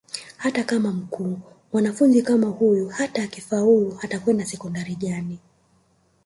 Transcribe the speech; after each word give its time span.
Hata 0.37 0.63
kama 0.63 0.91
mkuu 0.91 1.39
mwanafunzi 1.73 2.21
kama 2.21 2.47
huyu 2.47 2.87
hata 2.89 3.23
akifaulu 3.23 3.97
atakwenda 4.01 4.45
Sekondari 4.45 4.95
gani 4.95 5.39